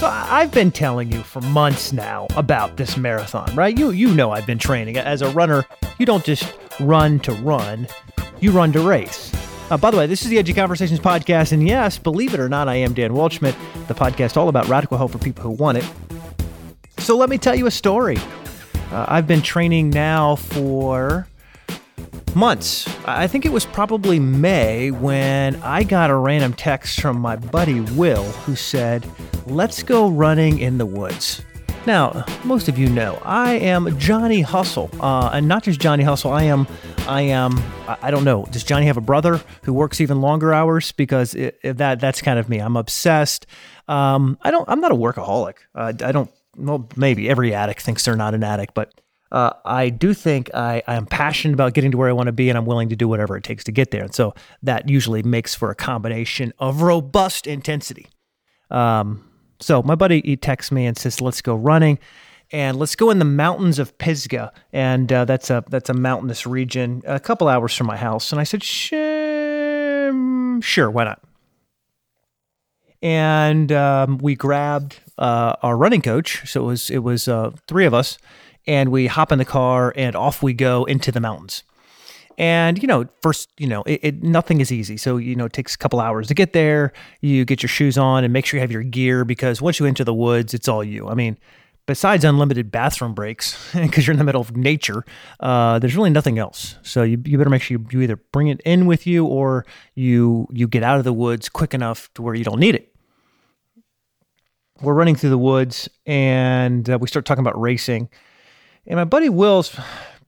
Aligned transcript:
So 0.00 0.06
I've 0.06 0.50
been 0.50 0.70
telling 0.70 1.12
you 1.12 1.22
for 1.22 1.42
months 1.42 1.92
now 1.92 2.26
about 2.34 2.78
this 2.78 2.96
marathon, 2.96 3.54
right? 3.54 3.78
You 3.78 3.90
you 3.90 4.14
know 4.14 4.30
I've 4.30 4.46
been 4.46 4.56
training 4.56 4.96
as 4.96 5.20
a 5.20 5.28
runner. 5.32 5.66
You 5.98 6.06
don't 6.06 6.24
just 6.24 6.54
run 6.80 7.20
to 7.20 7.32
run, 7.32 7.86
you 8.40 8.50
run 8.50 8.72
to 8.72 8.80
race. 8.80 9.30
Uh, 9.70 9.76
by 9.76 9.90
the 9.90 9.98
way, 9.98 10.06
this 10.06 10.22
is 10.22 10.30
the 10.30 10.38
Edgy 10.38 10.54
Conversations 10.54 10.98
podcast, 10.98 11.52
and 11.52 11.68
yes, 11.68 11.98
believe 11.98 12.32
it 12.32 12.40
or 12.40 12.48
not, 12.48 12.66
I 12.66 12.76
am 12.76 12.94
Dan 12.94 13.10
Waldschmidt, 13.10 13.54
the 13.88 13.94
podcast 13.94 14.38
all 14.38 14.48
about 14.48 14.66
radical 14.68 14.96
health 14.96 15.12
for 15.12 15.18
people 15.18 15.42
who 15.42 15.50
want 15.50 15.76
it. 15.76 15.84
So 16.96 17.16
let 17.16 17.28
me 17.28 17.36
tell 17.36 17.54
you 17.54 17.66
a 17.66 17.70
story. 17.70 18.16
Uh, 18.90 19.04
I've 19.08 19.26
been 19.26 19.42
training 19.42 19.90
now 19.90 20.36
for 20.36 21.26
months. 22.34 22.88
I 23.06 23.26
think 23.26 23.44
it 23.44 23.52
was 23.52 23.64
probably 23.66 24.18
May 24.20 24.90
when 24.90 25.56
I 25.62 25.82
got 25.84 26.10
a 26.10 26.16
random 26.16 26.52
text 26.54 27.00
from 27.00 27.18
my 27.20 27.36
buddy 27.36 27.80
Will 27.80 28.24
who 28.24 28.54
said, 28.56 29.06
Let's 29.46 29.82
go 29.82 30.08
running 30.08 30.58
in 30.58 30.78
the 30.78 30.86
woods. 30.86 31.42
Now, 31.86 32.24
most 32.44 32.68
of 32.68 32.78
you 32.78 32.88
know 32.90 33.18
I 33.24 33.52
am 33.54 33.98
Johnny 33.98 34.42
Hustle, 34.42 34.90
uh, 35.00 35.30
and 35.32 35.48
not 35.48 35.62
just 35.64 35.80
Johnny 35.80 36.04
Hustle. 36.04 36.30
I 36.30 36.42
am, 36.42 36.66
I 37.08 37.22
am. 37.22 37.58
I 38.02 38.10
don't 38.10 38.22
know. 38.24 38.44
Does 38.50 38.64
Johnny 38.64 38.84
have 38.86 38.98
a 38.98 39.00
brother 39.00 39.40
who 39.62 39.72
works 39.72 39.98
even 40.00 40.20
longer 40.20 40.52
hours? 40.52 40.92
Because 40.92 41.34
it, 41.34 41.58
it- 41.62 41.78
that 41.78 41.98
that's 41.98 42.20
kind 42.20 42.38
of 42.38 42.50
me. 42.50 42.58
I'm 42.58 42.76
obsessed. 42.76 43.46
Um, 43.88 44.36
I 44.42 44.50
don't. 44.50 44.68
I'm 44.68 44.80
not 44.82 44.92
a 44.92 44.94
workaholic. 44.94 45.54
Uh, 45.74 45.92
I 46.04 46.12
don't. 46.12 46.30
Well, 46.60 46.88
maybe 46.96 47.28
every 47.28 47.54
addict 47.54 47.82
thinks 47.82 48.04
they're 48.04 48.16
not 48.16 48.34
an 48.34 48.44
addict, 48.44 48.74
but 48.74 48.92
uh, 49.32 49.52
I 49.64 49.90
do 49.90 50.12
think 50.12 50.50
I, 50.54 50.82
I 50.86 50.96
am 50.96 51.06
passionate 51.06 51.54
about 51.54 51.74
getting 51.74 51.92
to 51.92 51.96
where 51.96 52.08
I 52.08 52.12
want 52.12 52.26
to 52.26 52.32
be, 52.32 52.48
and 52.48 52.58
I'm 52.58 52.66
willing 52.66 52.88
to 52.88 52.96
do 52.96 53.06
whatever 53.08 53.36
it 53.36 53.44
takes 53.44 53.64
to 53.64 53.72
get 53.72 53.90
there. 53.90 54.02
And 54.02 54.14
so 54.14 54.34
that 54.62 54.88
usually 54.88 55.22
makes 55.22 55.54
for 55.54 55.70
a 55.70 55.74
combination 55.74 56.52
of 56.58 56.82
robust 56.82 57.46
intensity. 57.46 58.08
Um, 58.70 59.24
so 59.60 59.82
my 59.82 59.94
buddy 59.94 60.22
he 60.24 60.36
texts 60.36 60.72
me 60.72 60.86
and 60.86 60.96
says, 60.96 61.20
"Let's 61.20 61.42
go 61.42 61.54
running." 61.54 61.98
And 62.52 62.80
let's 62.80 62.96
go 62.96 63.10
in 63.10 63.20
the 63.20 63.24
mountains 63.24 63.78
of 63.78 63.96
Pisgah, 63.98 64.52
and 64.72 65.12
uh, 65.12 65.24
that's 65.24 65.50
a 65.50 65.62
that's 65.68 65.88
a 65.88 65.94
mountainous 65.94 66.46
region, 66.46 67.00
a 67.06 67.20
couple 67.20 67.46
hours 67.46 67.76
from 67.76 67.86
my 67.86 67.96
house. 67.96 68.32
And 68.32 68.40
I 68.40 68.44
said, 68.44 68.64
"Sure, 68.64 70.10
sure, 70.60 70.90
why 70.90 71.04
not?" 71.04 71.22
And 73.02 73.72
um, 73.72 74.18
we 74.18 74.34
grabbed 74.34 75.00
uh, 75.18 75.54
our 75.62 75.76
running 75.76 76.02
coach. 76.02 76.48
So 76.48 76.62
it 76.62 76.66
was 76.66 76.90
it 76.90 76.98
was 76.98 77.28
uh, 77.28 77.50
three 77.66 77.86
of 77.86 77.94
us, 77.94 78.18
and 78.66 78.90
we 78.90 79.06
hop 79.06 79.32
in 79.32 79.38
the 79.38 79.44
car 79.44 79.92
and 79.96 80.16
off 80.16 80.42
we 80.42 80.52
go 80.52 80.84
into 80.84 81.12
the 81.12 81.20
mountains. 81.20 81.62
And 82.38 82.80
you 82.82 82.88
know, 82.88 83.06
first, 83.22 83.50
you 83.58 83.66
know, 83.66 83.82
it, 83.82 84.00
it 84.02 84.22
nothing 84.22 84.60
is 84.60 84.72
easy. 84.72 84.96
So 84.96 85.18
you 85.18 85.36
know, 85.36 85.44
it 85.44 85.52
takes 85.52 85.74
a 85.74 85.78
couple 85.78 86.00
hours 86.00 86.28
to 86.28 86.34
get 86.34 86.52
there. 86.52 86.92
You 87.20 87.44
get 87.44 87.62
your 87.62 87.68
shoes 87.68 87.98
on 87.98 88.24
and 88.24 88.32
make 88.32 88.46
sure 88.46 88.58
you 88.58 88.62
have 88.62 88.72
your 88.72 88.82
gear 88.82 89.24
because 89.24 89.60
once 89.60 89.78
you 89.78 89.86
enter 89.86 90.04
the 90.04 90.14
woods, 90.14 90.54
it's 90.54 90.68
all 90.68 90.82
you. 90.82 91.08
I 91.08 91.14
mean. 91.14 91.38
Besides 91.86 92.24
unlimited 92.24 92.70
bathroom 92.70 93.14
breaks, 93.14 93.72
because 93.74 94.06
you're 94.06 94.12
in 94.12 94.18
the 94.18 94.24
middle 94.24 94.42
of 94.42 94.56
nature, 94.56 95.04
uh, 95.40 95.80
there's 95.80 95.96
really 95.96 96.10
nothing 96.10 96.38
else. 96.38 96.76
So 96.82 97.02
you, 97.02 97.20
you 97.24 97.36
better 97.36 97.50
make 97.50 97.62
sure 97.62 97.78
you, 97.78 97.86
you 97.90 98.02
either 98.02 98.14
bring 98.14 98.46
it 98.46 98.60
in 98.60 98.86
with 98.86 99.08
you 99.08 99.24
or 99.24 99.66
you 99.96 100.46
you 100.52 100.68
get 100.68 100.84
out 100.84 100.98
of 100.98 101.04
the 101.04 101.12
woods 101.12 101.48
quick 101.48 101.74
enough 101.74 102.08
to 102.14 102.22
where 102.22 102.34
you 102.34 102.44
don't 102.44 102.60
need 102.60 102.76
it 102.76 102.89
we're 104.80 104.94
running 104.94 105.16
through 105.16 105.30
the 105.30 105.38
woods 105.38 105.88
and 106.06 106.88
uh, 106.88 106.98
we 107.00 107.08
start 107.08 107.24
talking 107.24 107.42
about 107.42 107.60
racing. 107.60 108.08
And 108.86 108.96
my 108.96 109.04
buddy 109.04 109.28
Will's 109.28 109.78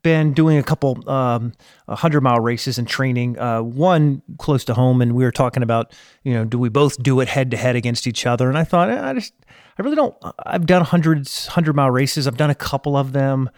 been 0.02 0.34
doing 0.34 0.58
a 0.58 0.62
couple 0.62 1.08
um, 1.08 1.52
100 1.86 2.20
mile 2.20 2.40
races 2.40 2.78
and 2.78 2.86
training, 2.88 3.38
uh, 3.38 3.62
one 3.62 4.22
close 4.38 4.64
to 4.64 4.74
home. 4.74 5.00
And 5.00 5.14
we 5.14 5.24
were 5.24 5.32
talking 5.32 5.62
about, 5.62 5.92
you 6.24 6.34
know, 6.34 6.44
do 6.44 6.58
we 6.58 6.68
both 6.68 7.02
do 7.02 7.20
it 7.20 7.28
head 7.28 7.50
to 7.52 7.56
head 7.56 7.76
against 7.76 8.06
each 8.06 8.26
other? 8.26 8.48
And 8.48 8.58
I 8.58 8.64
thought, 8.64 8.90
eh, 8.90 9.00
I 9.00 9.14
just, 9.14 9.32
I 9.78 9.82
really 9.82 9.96
don't, 9.96 10.14
I've 10.44 10.66
done 10.66 10.84
hundreds, 10.84 11.46
100 11.46 11.74
mile 11.74 11.90
races. 11.90 12.26
I've 12.26 12.36
done 12.36 12.50
a 12.50 12.54
couple 12.54 12.96
of 12.96 13.12
them. 13.12 13.48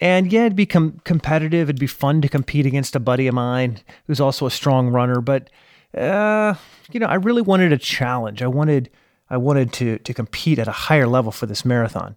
And 0.00 0.32
yeah, 0.32 0.46
it'd 0.46 0.56
be 0.56 0.66
com- 0.66 1.00
competitive. 1.04 1.68
It'd 1.68 1.78
be 1.78 1.86
fun 1.86 2.22
to 2.22 2.28
compete 2.28 2.66
against 2.66 2.96
a 2.96 3.00
buddy 3.00 3.26
of 3.26 3.34
mine 3.34 3.78
who's 4.06 4.20
also 4.20 4.46
a 4.46 4.50
strong 4.50 4.88
runner. 4.88 5.20
But, 5.20 5.50
uh, 5.96 6.54
you 6.90 6.98
know, 7.00 7.06
I 7.06 7.14
really 7.14 7.42
wanted 7.42 7.72
a 7.72 7.78
challenge. 7.78 8.42
I 8.42 8.48
wanted, 8.48 8.90
I 9.32 9.38
wanted 9.38 9.72
to 9.74 9.98
to 9.98 10.12
compete 10.14 10.58
at 10.58 10.68
a 10.68 10.72
higher 10.72 11.08
level 11.08 11.32
for 11.32 11.46
this 11.46 11.64
marathon. 11.64 12.16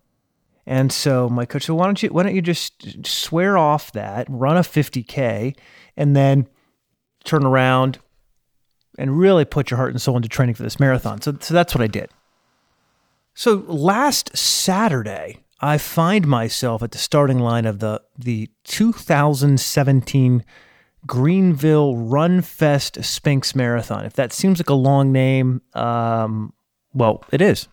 And 0.68 0.92
so 0.92 1.30
my 1.30 1.46
coach 1.46 1.66
said, 1.66 1.74
"Why 1.74 1.86
don't 1.86 2.04
you 2.04 2.10
why 2.10 2.24
don't 2.24 2.36
you 2.36 2.42
just 2.42 3.06
swear 3.08 3.58
off 3.58 3.94
that, 3.94 4.28
run 4.30 4.58
a 4.58 4.62
50k, 4.62 5.56
and 5.96 6.14
then 6.14 6.48
turn 7.24 7.46
around 7.46 8.00
and 8.98 9.18
really 9.18 9.46
put 9.46 9.72
your 9.72 9.78
heart 9.78 9.92
and 9.92 10.02
soul 10.02 10.18
into 10.18 10.28
training 10.28 10.56
for 10.56 10.64
this 10.64 10.78
marathon?" 10.78 11.22
So 11.22 11.38
so 11.40 11.54
that's 11.54 11.74
what 11.74 11.82
I 11.82 11.88
did. 11.88 12.10
So 13.34 13.64
last 13.68 14.36
Saturday, 14.36 15.38
I 15.62 15.78
find 15.78 16.28
myself 16.28 16.84
at 16.84 16.92
the 16.92 16.98
starting 16.98 17.40
line 17.40 17.66
of 17.66 17.80
the 17.80 18.02
the 18.18 18.50
2017 18.66 20.44
Greenville 21.08 21.96
Run 21.96 22.42
Fest 22.42 22.96
Spinx 22.96 23.56
Marathon. 23.56 24.04
If 24.04 24.14
that 24.14 24.34
seems 24.34 24.60
like 24.60 24.70
a 24.70 24.74
long 24.74 25.14
name, 25.14 25.62
um, 25.74 26.52
well, 26.96 27.24
it 27.32 27.42
is. 27.42 27.68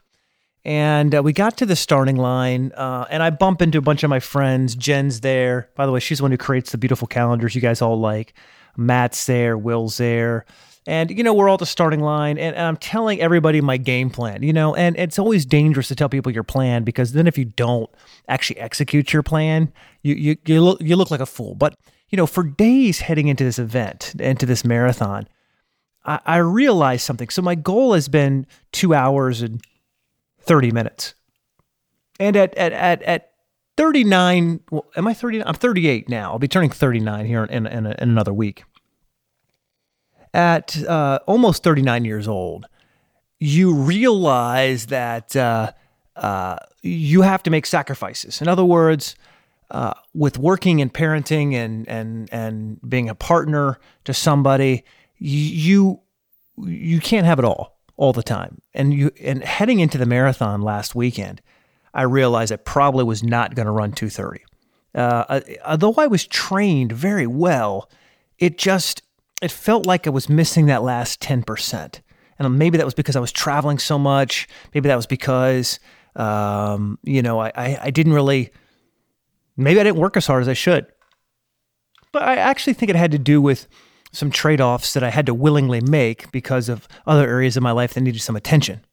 And 0.65 1.15
uh, 1.15 1.22
we 1.22 1.33
got 1.33 1.56
to 1.59 1.66
the 1.66 1.75
starting 1.75 2.16
line, 2.16 2.72
uh, 2.77 3.06
and 3.10 3.22
I 3.22 3.31
bump 3.31 3.62
into 3.62 3.78
a 3.78 3.83
bunch 3.83 4.05
of 4.05 4.10
my 4.10 4.21
friends. 4.21 4.77
Jen's 4.77 5.21
there. 5.21 5.71
By 5.75 5.87
the 5.87 5.93
way, 5.93 5.99
she's 5.99 6.19
the 6.19 6.25
one 6.25 6.31
who 6.31 6.37
creates 6.37 6.71
the 6.71 6.78
beautiful 6.78 7.09
calendars 7.09 7.55
you 7.55 7.61
guys 7.61 7.82
all 7.82 7.99
like. 7.99 8.34
Matt's 8.77 9.27
there, 9.27 9.59
Will's 9.59 9.97
there. 9.97 10.44
And, 10.87 11.11
you 11.11 11.22
know, 11.22 11.32
we're 11.32 11.49
all 11.49 11.55
at 11.55 11.61
the 11.61 11.66
starting 11.66 12.00
line, 12.00 12.38
and, 12.38 12.56
and 12.56 12.66
I'm 12.66 12.77
telling 12.77 13.21
everybody 13.21 13.61
my 13.61 13.77
game 13.77 14.11
plan, 14.11 14.43
you 14.43 14.53
know, 14.53 14.75
and 14.75 14.97
it's 14.97 15.19
always 15.19 15.47
dangerous 15.47 15.88
to 15.88 15.94
tell 15.94 16.09
people 16.09 16.32
your 16.32 16.43
plan 16.43 16.82
because 16.82 17.12
then 17.12 17.28
if 17.28 17.38
you 17.38 17.44
don't 17.44 17.88
actually 18.28 18.59
execute 18.59 19.12
your 19.12 19.22
plan, 19.22 19.72
you, 20.03 20.15
you, 20.15 20.37
you, 20.44 20.61
look, 20.61 20.81
you 20.81 20.97
look 20.97 21.11
like 21.12 21.21
a 21.21 21.27
fool. 21.27 21.55
But, 21.55 21.77
you 22.09 22.16
know, 22.16 22.27
for 22.27 22.43
days 22.43 23.00
heading 23.00 23.28
into 23.28 23.44
this 23.44 23.61
event, 23.61 24.15
into 24.19 24.44
this 24.44 24.65
marathon, 24.65 25.28
I, 26.04 26.20
I 26.24 26.36
realized 26.38 27.04
something. 27.04 27.28
So 27.28 27.42
my 27.42 27.54
goal 27.54 27.94
has 27.94 28.08
been 28.08 28.46
two 28.72 28.94
hours 28.94 29.42
and 29.42 29.60
30 30.40 30.70
minutes. 30.70 31.14
And 32.18 32.36
at, 32.36 32.54
at, 32.56 32.72
at, 32.72 33.02
at 33.02 33.32
39, 33.76 34.60
well, 34.70 34.86
am 34.96 35.06
I 35.06 35.14
39? 35.14 35.46
I'm 35.46 35.54
38 35.54 36.08
now. 36.08 36.32
I'll 36.32 36.38
be 36.38 36.48
turning 36.48 36.70
39 36.70 37.26
here 37.26 37.44
in, 37.44 37.66
in, 37.66 37.86
in 37.86 37.92
another 37.98 38.32
week. 38.32 38.64
At 40.34 40.82
uh, 40.84 41.20
almost 41.26 41.62
39 41.62 42.04
years 42.04 42.26
old, 42.26 42.66
you 43.38 43.74
realize 43.74 44.86
that 44.86 45.34
uh, 45.36 45.72
uh, 46.16 46.56
you 46.82 47.22
have 47.22 47.42
to 47.42 47.50
make 47.50 47.66
sacrifices. 47.66 48.40
In 48.40 48.48
other 48.48 48.64
words, 48.64 49.14
uh, 49.70 49.94
with 50.14 50.38
working 50.38 50.80
and 50.80 50.92
parenting 50.92 51.54
and 51.54 51.88
and 51.88 52.28
and 52.30 52.78
being 52.88 53.08
a 53.08 53.14
partner 53.14 53.78
to 54.04 54.14
somebody, 54.14 54.84
you 55.22 56.00
you 56.59 57.00
can't 57.00 57.27
have 57.27 57.38
it 57.38 57.44
all 57.44 57.78
all 57.97 58.12
the 58.12 58.22
time. 58.22 58.60
And 58.75 58.93
you 58.93 59.10
and 59.21 59.43
heading 59.44 59.81
into 59.81 59.99
the 59.99 60.06
marathon 60.06 60.62
last 60.62 60.94
weekend, 60.94 61.41
I 61.94 62.03
realized 62.03 62.53
I 62.53 62.56
probably 62.56 63.05
was 63.05 63.22
not 63.22 63.55
going 63.55 63.66
to 63.66 63.72
run 63.72 63.93
230. 63.93 64.44
Uh, 64.94 65.41
although 65.65 65.94
I 65.97 66.06
was 66.06 66.27
trained 66.27 66.93
very 66.93 67.27
well, 67.27 67.88
it 68.38 68.59
just 68.59 69.03
it 69.41 69.50
felt 69.50 69.87
like 69.87 70.06
I 70.06 70.11
was 70.11 70.28
missing 70.28 70.66
that 70.66 70.82
last 70.82 71.21
10%. 71.21 72.00
And 72.38 72.59
maybe 72.59 72.78
that 72.78 72.84
was 72.84 72.94
because 72.94 73.16
I 73.16 73.21
was 73.21 73.32
traveling 73.32 73.78
so 73.78 73.99
much. 73.99 74.49
Maybe 74.75 74.88
that 74.88 74.97
was 74.97 75.06
because 75.06 75.78
um, 76.16 76.99
you 77.05 77.22
know 77.22 77.41
I, 77.41 77.53
I 77.55 77.78
I 77.84 77.91
didn't 77.91 78.12
really 78.12 78.50
maybe 79.56 79.78
I 79.78 79.84
didn't 79.84 80.00
work 80.00 80.16
as 80.16 80.27
hard 80.27 80.43
as 80.43 80.49
I 80.49 80.55
should. 80.55 80.87
But 82.11 82.25
I 82.25 82.37
actually 82.37 82.75
think 82.75 82.91
it 82.91 82.96
had 82.96 83.12
to 83.12 83.19
do 83.19 83.41
with 83.41 83.69
some 84.12 84.31
trade 84.31 84.61
offs 84.61 84.93
that 84.93 85.03
I 85.03 85.11
had 85.11 85.26
to 85.26 85.35
willingly 85.35 85.81
make 85.81 86.31
because 86.31 86.69
of 86.69 86.87
other 87.06 87.29
areas 87.29 87.56
of 87.56 87.62
my 87.62 87.73
life 87.73 87.94
that 87.94 88.03
needed 88.03 88.20
some 88.20 88.37
attention. 88.37 88.85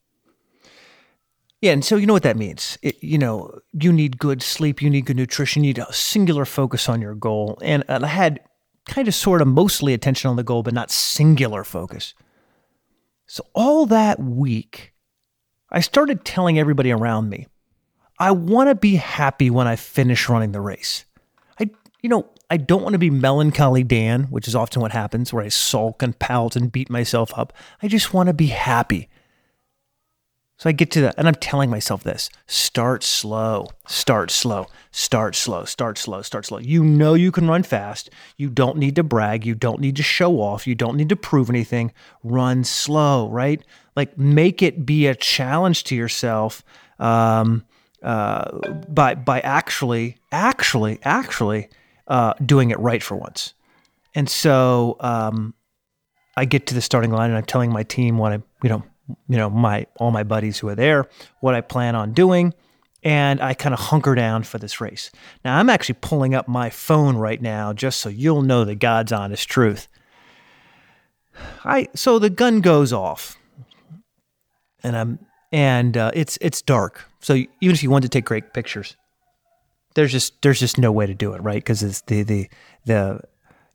Yeah, 1.61 1.73
and 1.73 1.83
so 1.83 1.97
you 1.97 2.05
know 2.05 2.13
what 2.13 2.23
that 2.23 2.37
means. 2.37 2.77
It, 2.81 3.03
you 3.03 3.17
know, 3.17 3.59
you 3.73 3.91
need 3.91 4.17
good 4.17 4.41
sleep, 4.41 4.81
you 4.81 4.89
need 4.89 5.05
good 5.05 5.17
nutrition, 5.17 5.63
you 5.63 5.73
need 5.73 5.79
a 5.79 5.91
singular 5.91 6.45
focus 6.45 6.87
on 6.87 7.01
your 7.01 7.15
goal. 7.15 7.59
And 7.61 7.83
I 7.89 8.07
had 8.07 8.39
kind 8.87 9.09
of 9.09 9.13
sort 9.13 9.41
of 9.41 9.47
mostly 9.47 9.93
attention 9.93 10.29
on 10.29 10.37
the 10.37 10.43
goal, 10.43 10.63
but 10.63 10.73
not 10.73 10.89
singular 10.89 11.65
focus. 11.65 12.13
So 13.27 13.45
all 13.53 13.85
that 13.87 14.19
week, 14.21 14.93
I 15.69 15.81
started 15.81 16.23
telling 16.23 16.57
everybody 16.57 16.91
around 16.91 17.29
me, 17.29 17.47
I 18.17 18.31
want 18.31 18.69
to 18.69 18.75
be 18.75 18.95
happy 18.95 19.49
when 19.49 19.67
I 19.67 19.75
finish 19.75 20.29
running 20.29 20.53
the 20.53 20.61
race. 20.61 21.05
I, 21.59 21.69
you 22.01 22.09
know, 22.09 22.29
I 22.49 22.57
don't 22.57 22.81
want 22.81 22.93
to 22.93 22.99
be 22.99 23.11
melancholy 23.11 23.83
Dan, 23.83 24.23
which 24.23 24.47
is 24.47 24.55
often 24.55 24.81
what 24.81 24.91
happens, 24.91 25.31
where 25.31 25.43
I 25.43 25.49
sulk 25.49 26.01
and 26.01 26.17
pout 26.17 26.55
and 26.55 26.71
beat 26.71 26.89
myself 26.89 27.31
up. 27.37 27.53
I 27.81 27.87
just 27.87 28.13
want 28.13 28.27
to 28.27 28.33
be 28.33 28.47
happy. 28.47 29.07
So 30.57 30.67
I 30.67 30.73
get 30.73 30.91
to 30.91 31.01
that, 31.01 31.15
and 31.17 31.25
I'm 31.25 31.35
telling 31.35 31.69
myself 31.69 32.03
this 32.03 32.29
start 32.47 33.01
slow, 33.01 33.67
start 33.87 34.29
slow, 34.29 34.65
start 34.91 35.33
slow, 35.35 35.63
start 35.63 35.97
slow, 35.97 36.21
start 36.21 36.45
slow. 36.47 36.57
You 36.57 36.83
know 36.83 37.13
you 37.13 37.31
can 37.31 37.47
run 37.47 37.63
fast. 37.63 38.09
You 38.35 38.49
don't 38.49 38.77
need 38.77 38.95
to 38.97 39.03
brag. 39.03 39.45
You 39.45 39.55
don't 39.55 39.79
need 39.79 39.95
to 39.95 40.03
show 40.03 40.41
off. 40.41 40.67
You 40.67 40.75
don't 40.75 40.97
need 40.97 41.07
to 41.09 41.15
prove 41.15 41.49
anything. 41.49 41.93
Run 42.23 42.65
slow, 42.65 43.29
right? 43.29 43.63
Like 43.95 44.17
make 44.17 44.61
it 44.61 44.85
be 44.85 45.07
a 45.07 45.15
challenge 45.15 45.85
to 45.85 45.95
yourself 45.95 46.61
um, 46.99 47.63
uh, 48.03 48.51
by, 48.89 49.15
by 49.15 49.39
actually, 49.39 50.17
actually, 50.33 50.99
actually 51.03 51.69
uh, 52.09 52.33
doing 52.45 52.71
it 52.71 52.79
right 52.79 53.01
for 53.01 53.15
once. 53.15 53.53
And 54.15 54.27
so 54.27 54.97
um, 54.99 55.53
I 56.35 56.45
get 56.45 56.67
to 56.67 56.73
the 56.73 56.81
starting 56.81 57.11
line 57.11 57.29
and 57.29 57.37
I'm 57.37 57.45
telling 57.45 57.71
my 57.71 57.83
team 57.83 58.17
what 58.17 58.33
I, 58.33 58.41
you 58.63 58.69
know, 58.69 58.83
you 59.27 59.37
know, 59.37 59.49
my 59.49 59.87
all 59.97 60.11
my 60.11 60.23
buddies 60.23 60.59
who 60.59 60.67
are 60.67 60.75
there, 60.75 61.07
what 61.39 61.55
I 61.55 61.61
plan 61.61 61.95
on 61.95 62.13
doing, 62.13 62.53
and 63.03 63.41
I 63.41 63.53
kind 63.53 63.73
of 63.73 63.79
hunker 63.79 64.13
down 64.13 64.43
for 64.43 64.57
this 64.57 64.81
race. 64.81 65.11
Now 65.43 65.57
I'm 65.57 65.69
actually 65.69 65.97
pulling 66.01 66.35
up 66.35 66.47
my 66.47 66.69
phone 66.69 67.17
right 67.17 67.41
now 67.41 67.73
just 67.73 68.01
so 68.01 68.09
you'll 68.09 68.41
know 68.41 68.65
the 68.65 68.75
God's 68.75 69.11
honest 69.11 69.47
truth. 69.47 69.87
I 71.63 71.87
so 71.95 72.19
the 72.19 72.29
gun 72.29 72.61
goes 72.61 72.91
off, 72.91 73.37
and 74.83 74.95
I'm 74.95 75.19
and 75.51 75.95
uh, 75.97 76.11
it's 76.13 76.37
it's 76.41 76.61
dark. 76.61 77.05
So 77.19 77.33
even 77.33 77.73
if 77.73 77.83
you 77.83 77.89
want 77.89 78.03
to 78.03 78.09
take 78.09 78.25
great 78.25 78.53
pictures, 78.53 78.95
there's 79.95 80.11
just 80.11 80.41
there's 80.41 80.59
just 80.59 80.77
no 80.77 80.91
way 80.91 81.05
to 81.05 81.13
do 81.13 81.33
it, 81.33 81.41
right? 81.41 81.61
Because 81.61 81.83
it's 81.83 82.01
the 82.01 82.23
the 82.23 82.49
the 82.85 83.21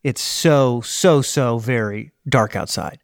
it's 0.03 0.21
so 0.21 0.81
so 0.83 1.23
so 1.23 1.59
very 1.59 2.13
dark 2.29 2.57
outside 2.57 2.99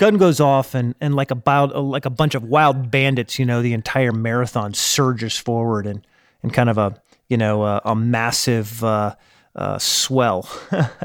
gun 0.00 0.16
goes 0.16 0.40
off 0.40 0.74
and 0.74 0.94
and 0.98 1.14
like 1.14 1.30
about 1.30 1.76
like 1.76 2.06
a 2.06 2.10
bunch 2.10 2.34
of 2.34 2.42
wild 2.42 2.90
bandits 2.90 3.38
you 3.38 3.44
know 3.44 3.60
the 3.60 3.74
entire 3.74 4.12
marathon 4.12 4.72
surges 4.72 5.36
forward 5.36 5.86
and 5.86 6.06
and 6.42 6.54
kind 6.54 6.70
of 6.70 6.78
a 6.78 6.98
you 7.28 7.36
know 7.36 7.64
a, 7.64 7.82
a 7.84 7.94
massive 7.94 8.82
uh, 8.82 9.14
uh, 9.54 9.78
swell 9.78 10.48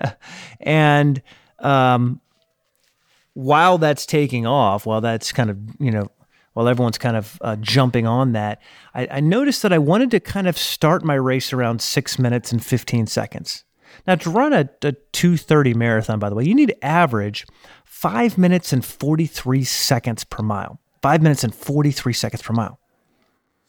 and 0.62 1.22
um, 1.60 2.22
while 3.34 3.78
that's 3.78 4.06
taking 4.06 4.46
off 4.46 4.86
while 4.86 5.02
that's 5.02 5.34
kind 5.34 5.50
of 5.50 5.58
you 5.78 5.92
know 5.92 6.10
while 6.56 6.68
everyone's 6.68 6.98
kind 6.98 7.16
of 7.16 7.38
uh, 7.42 7.56
jumping 7.58 8.08
on 8.08 8.32
that 8.32 8.62
I, 8.94 9.08
I 9.12 9.20
noticed 9.20 9.62
that 9.62 9.72
i 9.72 9.78
wanted 9.78 10.12
to 10.12 10.20
kind 10.20 10.48
of 10.48 10.58
start 10.58 11.06
my 11.06 11.16
race 11.16 11.54
around 11.54 11.82
six 11.82 12.18
minutes 12.18 12.52
and 12.52 12.66
15 12.66 13.08
seconds 13.08 13.64
now 14.08 14.16
to 14.16 14.30
run 14.30 14.52
a, 14.52 14.70
a 14.82 14.92
230 14.92 15.74
marathon 15.74 16.20
by 16.20 16.30
the 16.30 16.36
way 16.36 16.44
you 16.44 16.56
need 16.56 16.70
to 16.70 16.86
average 16.86 17.46
five 17.96 18.38
minutes 18.38 18.74
and 18.74 18.84
43 18.84 19.64
seconds 19.64 20.26
per 20.26 20.44
mile. 20.44 20.82
Five 21.02 21.24
minutes 21.24 21.46
and 21.46 21.56
43 21.56 22.12
seconds 22.12 22.42
per 22.42 22.54
mile. 22.54 22.78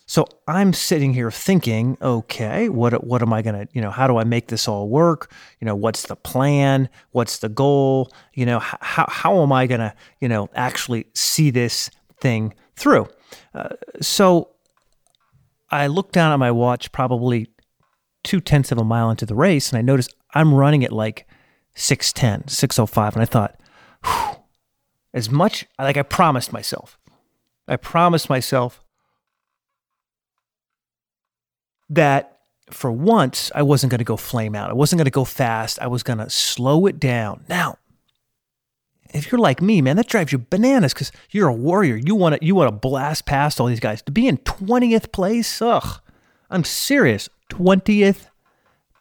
So 0.05 0.27
I'm 0.49 0.73
sitting 0.73 1.15
here 1.15 1.31
thinking, 1.31 1.97
okay, 2.03 2.69
what 2.69 3.05
what 3.05 3.23
am 3.23 3.33
I 3.33 3.43
gonna, 3.43 3.67
you 3.73 3.81
know, 3.81 3.91
how 3.91 4.07
do 4.07 4.19
I 4.19 4.25
make 4.25 4.49
this 4.49 4.69
all 4.69 4.89
work? 4.89 5.33
You 5.61 5.65
know, 5.65 5.75
what's 5.75 6.03
the 6.03 6.17
plan? 6.17 6.89
What's 7.13 7.39
the 7.39 7.49
goal? 7.49 8.13
You 8.35 8.47
know, 8.47 8.59
how 8.59 9.07
how 9.09 9.43
am 9.43 9.53
I 9.53 9.67
gonna, 9.67 9.95
you 10.21 10.29
know, 10.29 10.49
actually 10.55 11.07
see 11.15 11.51
this 11.51 11.89
thing 12.21 12.53
through? 12.77 13.09
Uh, 13.55 13.71
so 14.01 14.51
I 15.71 15.87
look 15.87 16.13
down 16.13 16.33
at 16.33 16.39
my 16.39 16.51
watch, 16.51 16.93
probably 16.93 17.49
two 18.23 18.41
tenths 18.41 18.73
of 18.73 18.79
a 18.79 18.85
mile 18.85 19.11
into 19.11 19.27
the 19.27 19.35
race, 19.35 19.71
and 19.71 19.79
I 19.79 19.83
notice 19.83 20.09
I'm 20.35 20.55
running 20.55 20.85
at 20.85 20.93
like 20.93 21.27
610, 21.75 22.49
605, 22.49 23.15
and 23.15 23.23
I 23.23 23.27
thought, 23.27 23.61
whew, 24.05 24.43
as 25.15 25.31
much 25.31 25.67
like 25.79 25.97
I 25.97 26.03
promised 26.03 26.53
myself. 26.53 26.99
I 27.67 27.77
promised 27.77 28.29
myself 28.29 28.85
that 31.89 32.39
for 32.71 32.91
once 32.91 33.51
I 33.55 33.63
wasn't 33.63 33.91
going 33.91 33.99
to 33.99 34.05
go 34.05 34.17
flame 34.17 34.55
out. 34.55 34.71
I 34.71 34.75
wasn't 34.75 34.99
going 34.99 35.07
to 35.07 35.11
go 35.11 35.25
fast. 35.25 35.81
I 35.81 35.87
was 35.87 36.03
going 36.03 36.19
to 36.19 36.31
slow 36.31 36.87
it 36.87 36.99
down. 37.01 37.45
Now, 37.49 37.79
if 39.13 39.31
you're 39.31 39.39
like 39.39 39.61
me, 39.61 39.81
man, 39.83 39.97
that 39.97 40.09
drives 40.09 40.33
you 40.33 40.39
bananas 40.39 40.95
because 40.95 41.13
you're 41.31 41.49
a 41.49 41.55
warrior. 41.55 41.97
You 41.97 42.15
want 42.15 42.39
to 42.39 42.45
you 42.45 42.55
want 42.55 42.69
to 42.69 42.77
blast 42.77 43.27
past 43.27 43.61
all 43.61 43.67
these 43.67 43.81
guys. 43.81 44.03
To 44.03 44.13
be 44.13 44.27
in 44.29 44.39
20th 44.39 45.13
place, 45.13 45.61
ugh, 45.61 46.01
I'm 46.51 46.65
serious. 46.65 47.29
20th, 47.51 48.27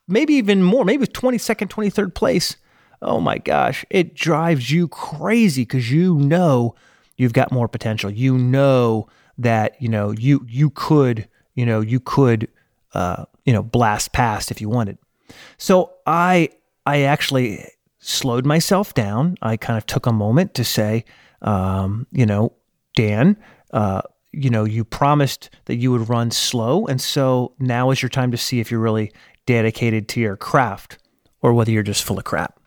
maybe 0.07 0.35
even 0.35 0.61
more, 0.61 0.85
maybe 0.85 1.07
22nd, 1.07 1.67
23rd 1.67 2.13
place 2.13 2.57
oh 3.01 3.19
my 3.19 3.37
gosh, 3.37 3.85
it 3.89 4.15
drives 4.15 4.71
you 4.71 4.87
crazy 4.87 5.61
because 5.61 5.91
you 5.91 6.15
know 6.15 6.75
you've 7.17 7.33
got 7.33 7.51
more 7.51 7.67
potential. 7.67 8.09
You 8.09 8.37
know 8.37 9.07
that 9.37 9.81
you 9.81 9.89
know 9.89 10.11
you 10.11 10.45
you 10.49 10.69
could 10.71 11.27
you 11.53 11.65
know 11.65 11.81
you 11.81 11.99
could 11.99 12.49
uh, 12.93 13.25
you 13.45 13.53
know 13.53 13.63
blast 13.63 14.11
past 14.11 14.51
if 14.51 14.59
you 14.59 14.69
wanted. 14.69 14.97
So 15.57 15.93
I 16.05 16.49
I 16.85 17.01
actually 17.01 17.65
slowed 18.05 18.45
myself 18.45 18.93
down. 18.93 19.35
I 19.41 19.57
kind 19.57 19.77
of 19.77 19.85
took 19.85 20.05
a 20.05 20.13
moment 20.13 20.53
to 20.55 20.63
say, 20.63 21.05
um, 21.41 22.07
you 22.11 22.25
know, 22.25 22.53
Dan. 22.95 23.37
Uh, 23.73 24.01
you 24.31 24.49
know, 24.49 24.65
you 24.65 24.83
promised 24.83 25.49
that 25.65 25.75
you 25.75 25.91
would 25.91 26.09
run 26.09 26.29
slow. 26.29 26.85
And 26.85 27.01
so 27.01 27.53
now 27.57 27.91
is 27.91 28.01
your 28.01 28.09
time 28.09 28.31
to 28.31 28.37
see 28.37 28.59
if 28.59 28.69
you're 28.69 28.81
really 28.81 29.11
dedicated 29.45 30.07
to 30.09 30.19
your 30.19 30.35
craft 30.35 30.97
or 31.41 31.53
whether 31.53 31.71
you're 31.71 31.83
just 31.83 32.03
full 32.03 32.17
of 32.17 32.25
crap. 32.25 32.59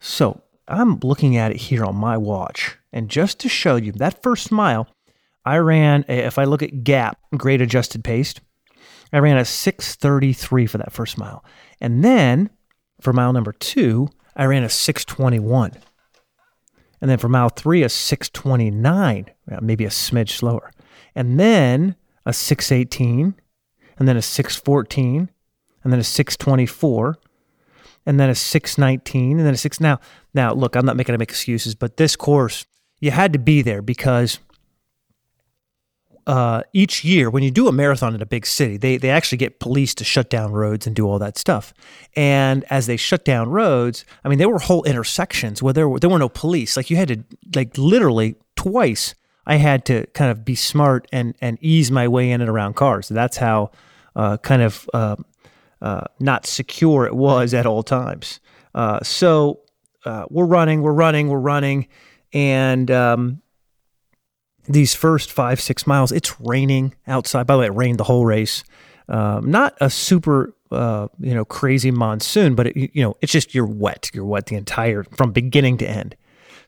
So 0.00 0.42
I'm 0.66 0.98
looking 1.02 1.36
at 1.36 1.52
it 1.52 1.58
here 1.58 1.84
on 1.84 1.94
my 1.94 2.16
watch. 2.16 2.76
And 2.92 3.08
just 3.08 3.38
to 3.40 3.48
show 3.48 3.76
you 3.76 3.92
that 3.92 4.22
first 4.22 4.50
mile, 4.50 4.88
I 5.44 5.58
ran, 5.58 6.04
if 6.08 6.38
I 6.38 6.44
look 6.44 6.62
at 6.62 6.84
gap, 6.84 7.18
grade 7.36 7.62
adjusted 7.62 8.02
pace, 8.02 8.34
I 9.12 9.18
ran 9.18 9.38
a 9.38 9.44
633 9.44 10.66
for 10.66 10.78
that 10.78 10.92
first 10.92 11.16
mile. 11.16 11.44
And 11.80 12.04
then 12.04 12.50
for 13.00 13.12
mile 13.12 13.32
number 13.32 13.52
two, 13.52 14.08
I 14.36 14.44
ran 14.44 14.62
a 14.62 14.68
621. 14.68 15.72
And 17.00 17.10
then 17.10 17.18
for 17.18 17.28
mile 17.28 17.48
three, 17.48 17.82
a 17.82 17.88
629, 17.88 19.26
uh, 19.50 19.58
maybe 19.62 19.84
a 19.84 19.88
smidge 19.88 20.30
slower. 20.30 20.70
And 21.14 21.40
then 21.40 21.96
a 22.26 22.32
618, 22.32 23.34
and 23.98 24.08
then 24.08 24.16
a 24.16 24.22
614, 24.22 25.30
and 25.82 25.92
then 25.92 26.00
a 26.00 26.04
624, 26.04 27.18
and 28.06 28.18
then 28.18 28.30
a 28.30 28.34
619 28.34 29.38
and 29.38 29.46
then 29.46 29.54
a 29.54 29.56
6 29.56 29.80
now 29.80 30.00
now 30.34 30.52
look 30.52 30.74
i'm 30.74 30.86
not 30.86 30.96
making 30.96 31.14
any 31.14 31.22
excuses 31.22 31.74
but 31.74 31.96
this 31.96 32.16
course 32.16 32.64
you 33.00 33.10
had 33.10 33.32
to 33.32 33.38
be 33.38 33.62
there 33.62 33.82
because 33.82 34.38
uh, 36.26 36.62
each 36.72 37.04
year 37.04 37.30
when 37.30 37.42
you 37.42 37.50
do 37.50 37.68
a 37.68 37.72
marathon 37.72 38.14
in 38.14 38.22
a 38.22 38.26
big 38.26 38.46
city 38.46 38.76
they, 38.76 38.96
they 38.96 39.10
actually 39.10 39.38
get 39.38 39.60
police 39.60 39.94
to 39.94 40.04
shut 40.04 40.30
down 40.30 40.52
roads 40.52 40.86
and 40.86 40.94
do 40.94 41.06
all 41.06 41.18
that 41.18 41.38
stuff. 41.38 41.72
And 42.16 42.64
as 42.70 42.86
they 42.86 42.96
shut 42.96 43.24
down 43.24 43.50
roads 43.50 44.04
i 44.24 44.28
mean 44.28 44.38
there 44.38 44.48
were 44.48 44.58
whole 44.58 44.82
intersections 44.84 45.62
where 45.62 45.72
there 45.72 45.88
were, 45.88 45.98
there 45.98 46.10
were 46.10 46.18
no 46.18 46.28
police. 46.28 46.76
Like 46.76 46.90
you 46.90 46.96
had 46.96 47.08
to 47.08 47.24
like 47.54 47.76
literally 47.76 48.36
twice 48.56 49.14
i 49.46 49.56
had 49.56 49.84
to 49.86 50.06
kind 50.08 50.30
of 50.30 50.44
be 50.44 50.54
smart 50.54 51.08
and 51.12 51.34
and 51.40 51.58
ease 51.60 51.90
my 51.90 52.06
way 52.06 52.30
in 52.30 52.40
and 52.40 52.50
around 52.50 52.76
cars. 52.76 53.08
That's 53.08 53.38
how 53.38 53.70
uh, 54.16 54.36
kind 54.38 54.62
of 54.62 54.88
uh, 54.92 55.16
uh, 55.82 56.02
not 56.18 56.46
secure 56.46 57.06
it 57.06 57.14
was 57.14 57.54
at 57.54 57.66
all 57.66 57.82
times. 57.82 58.40
Uh, 58.74 59.00
so 59.02 59.60
uh, 60.04 60.24
we're 60.30 60.46
running, 60.46 60.82
we're 60.82 60.92
running, 60.92 61.28
we're 61.28 61.38
running, 61.38 61.88
and 62.32 62.90
um, 62.90 63.42
these 64.72 64.94
first 64.94 65.30
five 65.32 65.60
six 65.60 65.86
miles, 65.86 66.12
it's 66.12 66.40
raining 66.40 66.94
outside. 67.06 67.46
By 67.46 67.54
the 67.54 67.60
way, 67.60 67.66
it 67.66 67.74
rained 67.74 67.98
the 67.98 68.04
whole 68.04 68.24
race. 68.24 68.64
Um, 69.08 69.50
not 69.50 69.76
a 69.80 69.90
super 69.90 70.54
uh, 70.70 71.08
you 71.18 71.34
know 71.34 71.44
crazy 71.44 71.90
monsoon, 71.90 72.54
but 72.54 72.68
it, 72.68 72.76
you 72.76 73.02
know 73.02 73.16
it's 73.20 73.32
just 73.32 73.54
you're 73.54 73.66
wet. 73.66 74.10
You're 74.14 74.24
wet 74.24 74.46
the 74.46 74.56
entire 74.56 75.04
from 75.04 75.32
beginning 75.32 75.78
to 75.78 75.88
end. 75.88 76.16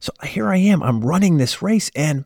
So 0.01 0.13
here 0.25 0.49
I 0.49 0.57
am. 0.57 0.83
I'm 0.83 1.01
running 1.01 1.39
this 1.39 1.63
race, 1.63 1.91
and 1.95 2.25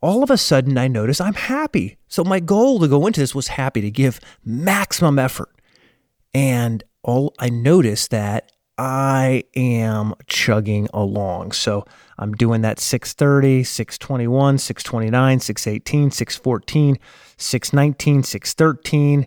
all 0.00 0.22
of 0.22 0.30
a 0.30 0.38
sudden 0.38 0.78
I 0.78 0.88
notice 0.88 1.20
I'm 1.20 1.34
happy. 1.34 1.98
So 2.08 2.24
my 2.24 2.40
goal 2.40 2.80
to 2.80 2.88
go 2.88 3.06
into 3.06 3.20
this 3.20 3.34
was 3.34 3.48
happy 3.48 3.80
to 3.82 3.90
give 3.90 4.20
maximum 4.44 5.18
effort. 5.18 5.50
And 6.32 6.82
all 7.02 7.34
I 7.38 7.50
noticed 7.50 8.10
that 8.10 8.52
I 8.80 9.44
am 9.54 10.14
chugging 10.26 10.88
along. 10.94 11.52
So 11.52 11.84
I'm 12.18 12.32
doing 12.32 12.62
that 12.62 12.80
630, 12.80 13.62
621, 13.62 14.56
629, 14.56 15.40
618, 15.40 16.10
614, 16.10 16.98
619, 17.36 18.22
613. 18.22 19.26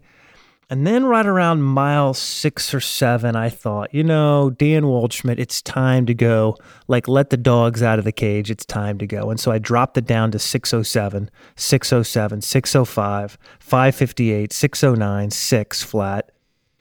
And 0.72 0.88
then 0.88 1.06
right 1.06 1.28
around 1.28 1.62
mile 1.62 2.16
six 2.16 2.74
or 2.74 2.80
seven, 2.80 3.36
I 3.36 3.50
thought, 3.50 3.94
you 3.94 4.04
know, 4.04 4.50
Dan 4.50 4.86
Waldschmidt, 4.86 5.38
it's 5.38 5.62
time 5.62 6.08
to 6.08 6.16
go. 6.16 6.58
Like, 6.88 7.08
let 7.08 7.30
the 7.30 7.38
dogs 7.38 7.84
out 7.84 8.00
of 8.00 8.06
the 8.06 8.12
cage. 8.12 8.50
It's 8.50 8.66
time 8.66 8.98
to 8.98 9.06
go. 9.06 9.30
And 9.30 9.40
so 9.40 9.52
I 9.52 9.60
dropped 9.60 10.00
it 10.00 10.08
down 10.08 10.32
to 10.32 10.40
607, 10.40 11.30
607, 11.56 12.42
605, 12.42 13.38
558, 13.60 14.52
609, 14.52 15.30
6 15.30 15.84
flat. 15.84 16.32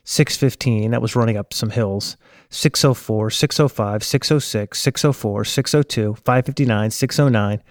615, 0.03 0.91
that 0.91 1.01
was 1.01 1.15
running 1.15 1.37
up 1.37 1.53
some 1.53 1.69
hills, 1.69 2.17
604, 2.49 3.29
605, 3.29 4.03
606, 4.03 4.79
604, 4.79 5.45
602, 5.45 6.15
559, 6.15 6.91
609, 6.91 7.63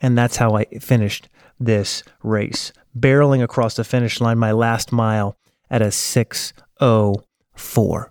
And 0.00 0.16
that's 0.16 0.36
how 0.36 0.56
I 0.56 0.64
finished 0.80 1.28
this 1.60 2.02
race, 2.22 2.72
barreling 2.98 3.42
across 3.42 3.74
the 3.74 3.84
finish 3.84 4.20
line 4.20 4.38
my 4.38 4.52
last 4.52 4.92
mile 4.92 5.36
at 5.70 5.82
a 5.82 5.90
604. 5.90 8.10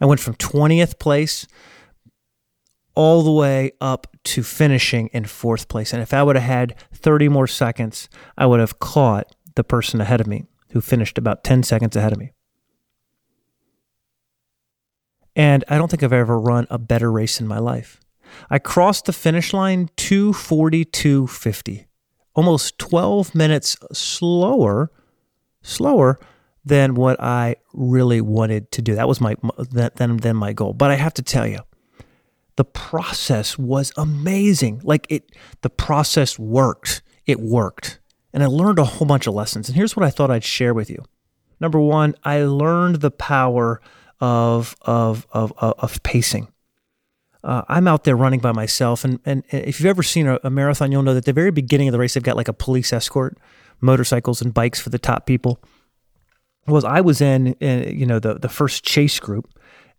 I 0.00 0.06
went 0.06 0.20
from 0.20 0.34
20th 0.34 0.98
place 0.98 1.46
all 2.94 3.22
the 3.22 3.32
way 3.32 3.72
up 3.80 4.06
to 4.24 4.42
finishing 4.42 5.08
in 5.08 5.24
fourth 5.24 5.68
place. 5.68 5.92
And 5.92 6.02
if 6.02 6.12
I 6.12 6.22
would 6.22 6.36
have 6.36 6.44
had 6.44 6.74
30 6.92 7.28
more 7.28 7.46
seconds, 7.46 8.08
I 8.36 8.46
would 8.46 8.60
have 8.60 8.78
caught 8.78 9.34
the 9.54 9.64
person 9.64 10.00
ahead 10.00 10.20
of 10.20 10.26
me 10.26 10.44
who 10.70 10.80
finished 10.80 11.18
about 11.18 11.44
10 11.44 11.62
seconds 11.62 11.96
ahead 11.96 12.12
of 12.12 12.18
me. 12.18 12.32
And 15.36 15.64
I 15.68 15.78
don't 15.78 15.90
think 15.90 16.02
I've 16.02 16.12
ever 16.12 16.38
run 16.38 16.66
a 16.70 16.78
better 16.78 17.10
race 17.10 17.40
in 17.40 17.46
my 17.46 17.58
life. 17.58 18.00
I 18.48 18.58
crossed 18.58 19.06
the 19.06 19.12
finish 19.12 19.52
line 19.52 19.88
242.50, 19.96 21.86
almost 22.34 22.78
12 22.78 23.34
minutes 23.34 23.76
slower, 23.92 24.90
slower 25.62 26.18
than 26.64 26.94
what 26.94 27.20
I 27.20 27.56
really 27.72 28.20
wanted 28.20 28.70
to 28.72 28.82
do. 28.82 28.94
That 28.94 29.08
was 29.08 29.20
my 29.20 29.36
then 29.70 30.18
then 30.18 30.36
my 30.36 30.52
goal. 30.52 30.74
But 30.74 30.90
I 30.90 30.96
have 30.96 31.14
to 31.14 31.22
tell 31.22 31.46
you, 31.46 31.60
the 32.56 32.64
process 32.64 33.58
was 33.58 33.92
amazing. 33.96 34.80
Like 34.84 35.06
it 35.08 35.34
the 35.62 35.70
process 35.70 36.38
worked. 36.38 37.02
It 37.26 37.40
worked. 37.40 37.99
And 38.32 38.42
I 38.42 38.46
learned 38.46 38.78
a 38.78 38.84
whole 38.84 39.06
bunch 39.06 39.26
of 39.26 39.34
lessons. 39.34 39.68
And 39.68 39.76
here's 39.76 39.96
what 39.96 40.04
I 40.06 40.10
thought 40.10 40.30
I'd 40.30 40.44
share 40.44 40.72
with 40.72 40.88
you. 40.90 41.04
Number 41.60 41.80
1, 41.80 42.14
I 42.24 42.42
learned 42.42 42.96
the 42.96 43.10
power 43.10 43.80
of 44.20 44.76
of 44.82 45.26
of 45.32 45.52
of, 45.56 46.02
pacing. 46.02 46.48
Uh, 47.42 47.62
I'm 47.68 47.88
out 47.88 48.04
there 48.04 48.16
running 48.16 48.40
by 48.40 48.52
myself, 48.52 49.02
and, 49.02 49.18
and 49.24 49.44
if 49.50 49.80
you've 49.80 49.86
ever 49.86 50.02
seen 50.02 50.26
a, 50.26 50.38
a, 50.44 50.50
marathon, 50.50 50.92
you'll 50.92 51.02
know 51.02 51.14
that 51.14 51.20
at 51.20 51.24
the 51.24 51.32
very 51.32 51.50
beginning 51.50 51.88
of 51.88 51.92
the 51.92 51.98
race, 51.98 52.12
they've 52.12 52.22
got 52.22 52.36
like 52.36 52.48
a 52.48 52.52
police 52.52 52.92
escort, 52.92 53.38
motorcycles 53.80 54.42
and 54.42 54.52
bikes 54.52 54.78
for 54.78 54.90
the 54.90 54.98
top 54.98 55.24
people. 55.24 55.58
Was 56.66 56.84
I 56.84 57.00
was 57.00 57.22
in, 57.22 57.54
in 57.54 57.98
you 57.98 58.04
know 58.04 58.18
the 58.18 58.34
the 58.34 58.50
first 58.50 58.84
chase 58.84 59.18
group 59.18 59.50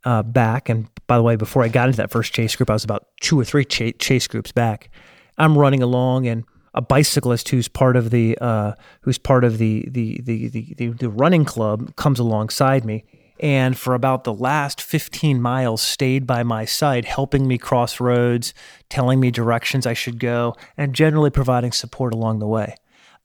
uh, 0.06 0.22
back, 0.22 0.70
and 0.70 0.88
by 1.08 1.18
the 1.18 1.24
way, 1.24 1.36
before 1.36 1.64
I 1.64 1.68
got 1.68 1.88
into 1.88 1.98
that 1.98 2.12
first 2.12 2.34
chase 2.34 2.56
group, 2.56 2.70
I 2.70 2.74
was 2.74 2.84
about 2.84 3.08
two 3.22 3.40
or 3.40 3.44
three 3.44 3.66
ch- 3.66 3.98
chase 3.98 4.28
groups 4.28 4.52
back. 4.52 4.90
I'm 5.38 5.58
running 5.58 5.82
along, 5.82 6.28
and 6.28 6.44
a 6.74 6.82
bicyclist 6.82 7.50
who's 7.50 7.68
part 7.68 7.96
of 7.96 8.10
the 8.12 8.38
uh, 8.40 8.74
who's 9.01 9.18
part 9.18 9.44
of 9.44 9.58
the 9.58 9.88
the, 9.90 10.22
the 10.22 10.48
the 10.50 10.88
the 10.90 11.10
running 11.10 11.46
club 11.46 11.96
comes 11.96 12.20
alongside 12.20 12.86
me 12.86 13.04
and 13.40 13.78
for 13.78 13.96
about 13.96 14.24
the 14.24 14.34
last 14.34 14.80
15 14.80 15.42
miles 15.42 15.82
stayed 15.82 16.28
by 16.28 16.44
my 16.44 16.63
side 16.63 17.06
helping 17.06 17.48
me 17.48 17.58
cross 17.58 18.00
roads 18.00 18.54
telling 18.90 19.20
me 19.20 19.32
directions 19.32 19.86
i 19.86 19.94
should 19.94 20.20
go 20.20 20.56
and 20.78 20.94
generally 20.94 21.30
providing 21.30 21.72
support 21.72 22.13
along 22.13 22.40
the 22.40 22.48
way. 22.48 22.75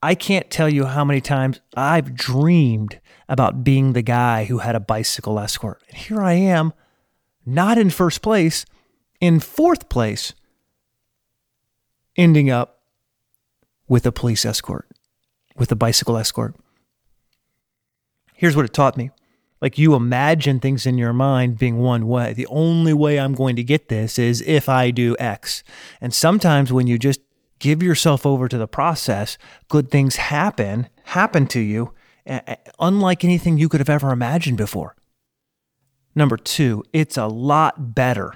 I 0.03 0.15
can't 0.15 0.51
tell 0.51 0.69
you 0.69 0.87
how 0.87 1.05
many 1.05 1.21
times 1.21 1.61
i've 1.77 2.15
dreamed 2.15 3.01
about 3.29 3.65
being 3.65 3.93
the 3.93 4.03
guy 4.03 4.45
who 4.45 4.59
had 4.59 4.77
a 4.77 4.81
bicycle 4.81 5.39
escort. 5.39 5.83
And 5.89 5.99
here 5.99 6.23
i 6.23 6.33
am 6.33 6.73
not 7.45 7.79
in 7.79 7.91
first 7.91 8.23
place 8.23 8.67
in 9.21 9.39
fourth 9.39 9.89
place 9.89 10.33
ending 12.17 12.51
up 12.51 12.76
with 13.89 14.07
a 14.07 14.13
police 14.13 14.45
escort 14.45 14.89
with 15.57 15.71
a 15.73 15.77
bicycle 15.77 16.17
escort 16.17 16.55
here's 18.35 18.57
what 18.57 18.65
it 18.65 18.73
taught 18.73 18.97
me 18.97 19.11
like 19.61 19.79
you 19.79 19.95
imagine 19.95 20.61
things 20.61 20.87
in 20.87 20.99
your 20.99 21.13
mind 21.13 21.59
being 21.59 21.79
one 21.79 22.07
way. 22.07 22.33
The 22.33 22.47
only 22.49 22.93
way 22.93 23.19
I'm 23.19 23.35
going 23.35 23.57
to 23.57 23.65
get 23.65 23.89
this 23.89 24.19
is 24.19 24.43
if 24.43 24.69
I 24.69 24.91
do 24.91 25.17
X. 25.19 25.63
And 26.01 26.13
sometimes 26.13 26.73
when 26.73 26.87
you 26.87 26.99
just 26.99 27.21
give 27.59 27.83
yourself 27.83 28.27
over 28.27 28.49
to 28.49 28.59
the 28.59 28.69
process, 28.69 29.39
good 29.69 29.91
things 29.91 30.17
happen, 30.17 30.89
happen 31.05 31.47
to 31.49 31.61
you, 31.61 31.95
unlike 32.79 33.25
anything 33.25 33.57
you 33.57 33.69
could 33.69 33.81
have 33.81 33.89
ever 33.89 34.13
imagined 34.13 34.59
before. 34.59 34.95
Number 36.15 36.37
two, 36.37 36.85
it's 36.93 37.17
a 37.17 37.27
lot 37.27 37.95
better 37.95 38.35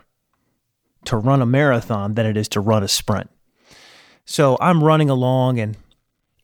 to 1.04 1.16
run 1.16 1.42
a 1.42 1.46
marathon 1.46 2.14
than 2.14 2.26
it 2.26 2.36
is 2.36 2.48
to 2.48 2.60
run 2.60 2.82
a 2.82 2.88
sprint. 2.88 3.30
So 4.30 4.56
I'm 4.60 4.84
running 4.84 5.10
along 5.10 5.58
and 5.58 5.76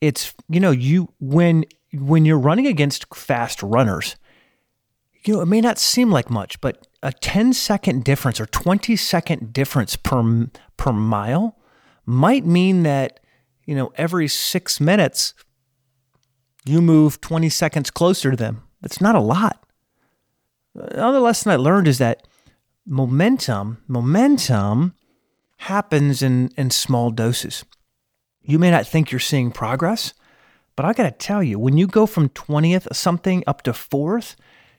it's, 0.01 0.35
you 0.49 0.59
know, 0.59 0.73
you, 0.73 1.09
when, 1.21 1.67
when 1.93 2.25
you're 2.25 2.37
running 2.37 2.67
against 2.67 3.15
fast 3.15 3.63
runners, 3.63 4.17
you 5.25 5.35
know, 5.35 5.41
it 5.41 5.47
may 5.47 5.61
not 5.61 5.79
seem 5.79 6.11
like 6.11 6.29
much, 6.29 6.61
but 6.61 6.89
a 7.05 7.13
10 7.13 7.53
second 7.53 8.03
difference 8.03 8.41
or 8.41 8.47
20 8.47 8.97
second 8.97 9.53
difference 9.53 9.95
per 9.95 10.49
per 10.77 10.93
mile 10.93 11.57
might 12.05 12.45
mean 12.45 12.83
that, 12.83 13.21
you 13.67 13.77
know, 13.77 13.93
every 13.95 14.27
6 14.27 14.81
minutes 14.81 15.33
you 16.65 16.83
move 16.83 17.21
20 17.21 17.49
seconds 17.49 17.93
closer 17.93 18.33
to 18.33 18.37
them. 18.37 18.65
That's 18.83 19.01
not 19.01 19.15
a 19.15 19.21
lot. 19.21 19.63
Another 20.75 21.21
lesson 21.21 21.53
I 21.53 21.57
learned 21.57 21.87
is 21.87 21.99
that 21.99 22.27
momentum, 22.85 23.79
momentum 23.87 24.95
happens 25.59 26.21
in 26.21 26.49
in 26.57 26.71
small 26.71 27.13
doses. 27.13 27.65
You 28.47 28.61
may 28.61 28.71
not 28.71 28.87
think 28.87 29.11
you're 29.11 29.19
seeing 29.19 29.51
progress, 29.51 30.15
but 30.77 30.87
I 30.87 30.93
got 30.93 31.03
to 31.03 31.11
tell 31.11 31.43
you, 31.43 31.59
when 31.59 31.77
you 31.77 31.89
go 31.89 32.07
from 32.07 32.29
20th 32.29 32.95
something 32.95 33.43
up 33.45 33.63
to 33.63 33.73
4th, 33.73 34.37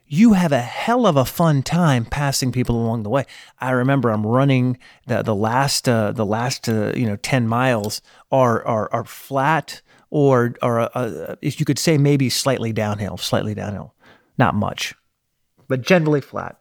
you 0.07 0.33
have 0.33 0.53
a 0.53 0.61
hell 0.61 1.05
of 1.05 1.17
a 1.17 1.25
fun 1.25 1.61
time 1.63 2.05
passing 2.05 2.53
people 2.53 2.77
along 2.77 3.03
the 3.03 3.09
way. 3.09 3.25
I 3.59 3.71
remember 3.71 4.09
I'm 4.09 4.25
running 4.25 4.77
the 5.05 5.21
the 5.21 5.35
last 5.35 5.89
uh, 5.89 6.13
the 6.13 6.25
last 6.25 6.69
uh, 6.69 6.93
you 6.95 7.05
know 7.05 7.17
ten 7.17 7.45
miles 7.45 8.01
are 8.31 8.65
are, 8.65 8.89
are 8.93 9.03
flat 9.03 9.81
or 10.09 10.55
or 10.61 10.79
uh, 10.79 10.89
uh 10.93 11.35
if 11.41 11.59
you 11.59 11.65
could 11.65 11.77
say 11.77 11.97
maybe 11.97 12.29
slightly 12.29 12.71
downhill, 12.71 13.17
slightly 13.17 13.53
downhill, 13.53 13.95
not 14.37 14.55
much, 14.55 14.95
but 15.67 15.81
generally 15.81 16.21
flat. 16.21 16.57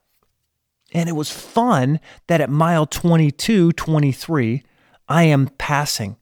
And 0.92 1.08
it 1.08 1.12
was 1.12 1.30
fun 1.30 2.00
that 2.26 2.40
at 2.40 2.50
mile 2.50 2.86
22, 2.86 3.72
23, 3.72 4.62
I 5.08 5.22
am 5.24 5.48
passing 5.58 6.16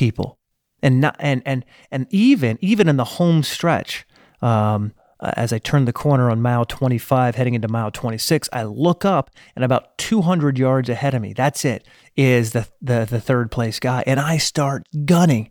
people, 0.00 0.38
and 0.82 0.98
not 0.98 1.14
and 1.18 1.42
and 1.44 1.62
and 1.90 2.06
even 2.10 2.58
even 2.62 2.88
in 2.88 2.96
the 2.96 3.04
home 3.04 3.42
stretch. 3.42 4.06
Um, 4.40 4.94
uh, 5.22 5.32
as 5.36 5.52
I 5.52 5.58
turn 5.58 5.84
the 5.84 5.92
corner 5.92 6.30
on 6.30 6.40
mile 6.40 6.64
25, 6.64 7.34
heading 7.34 7.52
into 7.52 7.68
mile 7.68 7.90
26, 7.90 8.48
I 8.54 8.62
look 8.62 9.04
up 9.04 9.30
and 9.54 9.62
about 9.62 9.98
200 9.98 10.58
yards 10.58 10.88
ahead 10.88 11.12
of 11.12 11.20
me, 11.20 11.34
that's 11.34 11.62
it, 11.62 11.86
is 12.16 12.52
the, 12.52 12.66
the, 12.80 13.06
the 13.08 13.20
third 13.20 13.50
place 13.50 13.78
guy. 13.78 14.02
And 14.06 14.18
I 14.18 14.38
start 14.38 14.88
gunning. 15.04 15.50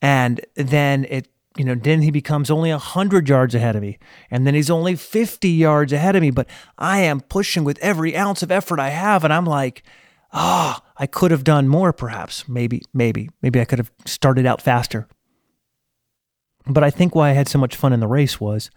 And 0.00 0.40
then 0.54 1.04
it, 1.10 1.28
you 1.58 1.66
know, 1.66 1.74
then 1.74 2.00
he 2.00 2.10
becomes 2.10 2.50
only 2.50 2.70
100 2.70 3.28
yards 3.28 3.54
ahead 3.54 3.76
of 3.76 3.82
me. 3.82 3.98
And 4.30 4.46
then 4.46 4.54
he's 4.54 4.70
only 4.70 4.96
50 4.96 5.50
yards 5.50 5.92
ahead 5.92 6.16
of 6.16 6.22
me. 6.22 6.30
But 6.30 6.48
I 6.78 7.00
am 7.00 7.20
pushing 7.20 7.62
with 7.62 7.78
every 7.80 8.16
ounce 8.16 8.42
of 8.42 8.50
effort 8.50 8.80
I 8.80 8.88
have. 8.88 9.22
And 9.22 9.34
I'm 9.34 9.44
like, 9.44 9.82
ah, 10.32 10.80
oh, 10.82 10.90
I 10.96 11.06
could 11.06 11.30
have 11.30 11.44
done 11.44 11.68
more 11.68 11.92
perhaps. 11.92 12.48
Maybe, 12.48 12.82
maybe, 12.92 13.30
maybe 13.42 13.60
I 13.60 13.64
could 13.64 13.78
have 13.78 13.90
started 14.04 14.46
out 14.46 14.62
faster. 14.62 15.08
But 16.66 16.84
I 16.84 16.90
think 16.90 17.14
why 17.14 17.30
I 17.30 17.32
had 17.32 17.48
so 17.48 17.58
much 17.58 17.76
fun 17.76 17.92
in 17.92 18.00
the 18.00 18.06
race 18.06 18.40
was 18.40 18.70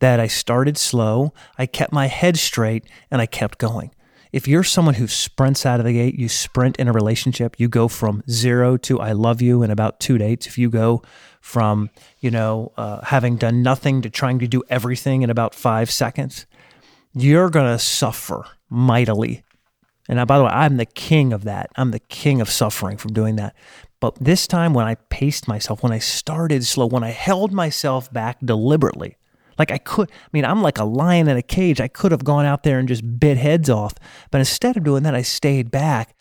that 0.00 0.18
I 0.18 0.26
started 0.26 0.76
slow, 0.76 1.32
I 1.56 1.66
kept 1.66 1.92
my 1.92 2.06
head 2.06 2.36
straight, 2.36 2.84
and 3.10 3.20
I 3.20 3.26
kept 3.26 3.58
going. 3.58 3.90
If 4.32 4.48
you're 4.48 4.64
someone 4.64 4.94
who 4.94 5.06
sprints 5.06 5.64
out 5.64 5.78
of 5.78 5.86
the 5.86 5.92
gate, 5.92 6.18
you 6.18 6.28
sprint 6.28 6.76
in 6.78 6.88
a 6.88 6.92
relationship, 6.92 7.54
you 7.60 7.68
go 7.68 7.86
from 7.86 8.24
zero 8.28 8.76
to 8.78 8.98
I 8.98 9.12
love 9.12 9.40
you 9.40 9.62
in 9.62 9.70
about 9.70 10.00
two 10.00 10.18
dates. 10.18 10.48
If 10.48 10.58
you 10.58 10.70
go 10.70 11.02
from, 11.40 11.88
you 12.18 12.32
know, 12.32 12.72
uh, 12.76 13.04
having 13.04 13.36
done 13.36 13.62
nothing 13.62 14.02
to 14.02 14.10
trying 14.10 14.40
to 14.40 14.48
do 14.48 14.64
everything 14.68 15.22
in 15.22 15.30
about 15.30 15.54
five 15.54 15.88
seconds, 15.88 16.46
you're 17.12 17.48
going 17.48 17.72
to 17.72 17.78
suffer 17.78 18.44
mightily. 18.68 19.44
And 20.08 20.16
now, 20.16 20.24
by 20.24 20.38
the 20.38 20.44
way, 20.44 20.50
I'm 20.50 20.76
the 20.76 20.86
king 20.86 21.32
of 21.32 21.44
that. 21.44 21.70
I'm 21.76 21.90
the 21.90 21.98
king 21.98 22.40
of 22.40 22.50
suffering 22.50 22.96
from 22.96 23.12
doing 23.12 23.36
that. 23.36 23.54
But 24.00 24.16
this 24.16 24.46
time, 24.46 24.74
when 24.74 24.86
I 24.86 24.96
paced 24.96 25.48
myself, 25.48 25.82
when 25.82 25.92
I 25.92 25.98
started 25.98 26.64
slow, 26.64 26.86
when 26.86 27.02
I 27.02 27.10
held 27.10 27.52
myself 27.52 28.12
back 28.12 28.38
deliberately, 28.44 29.16
like 29.58 29.70
I 29.70 29.78
could, 29.78 30.10
I 30.10 30.28
mean, 30.32 30.44
I'm 30.44 30.62
like 30.62 30.78
a 30.78 30.84
lion 30.84 31.28
in 31.28 31.36
a 31.36 31.42
cage. 31.42 31.80
I 31.80 31.88
could 31.88 32.12
have 32.12 32.24
gone 32.24 32.44
out 32.44 32.64
there 32.64 32.78
and 32.78 32.88
just 32.88 33.18
bit 33.18 33.38
heads 33.38 33.70
off. 33.70 33.94
But 34.30 34.38
instead 34.38 34.76
of 34.76 34.84
doing 34.84 35.04
that, 35.04 35.14
I 35.14 35.22
stayed 35.22 35.70
back. 35.70 36.14